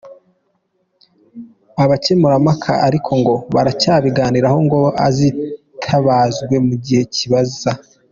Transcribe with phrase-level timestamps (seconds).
[1.83, 7.81] abakemurampaka ariko ngo baracyabiganiraho ngo azitabazwe mu gihe bizaba.